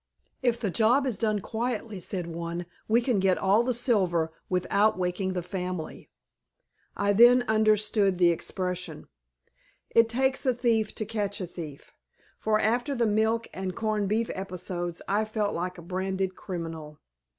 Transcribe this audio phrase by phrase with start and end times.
[0.41, 4.97] "If the job is done quietly," said one, "we can get all the silver without
[4.97, 6.09] waking the family."
[6.97, 9.09] I then understood the expression,
[9.91, 11.93] "It takes a thief to catch a thief,"
[12.39, 16.99] for after the milk and corned beef episodes I felt like a branded criminal.